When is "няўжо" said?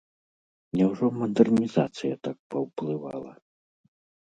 0.79-1.05